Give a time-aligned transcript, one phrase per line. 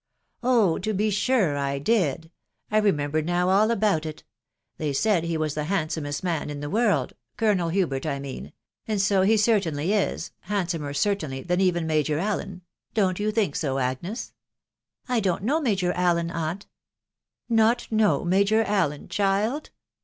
[0.39, 2.29] "1" Oh, to be sure I did f....
[2.71, 4.23] I remember now all about it....
[4.77, 8.51] They said he was the handsomest man in the world— Colonel Hubert I mean...»
[8.87, 10.17] and so he certainly i»....
[10.39, 12.63] handsomer certainly than even Major Allen:
[12.95, 14.33] don't you think so, Agnes?
[15.07, 16.65] €t I don't know Major Allen, aunt.""
[17.47, 19.69] Not know Major Allen, child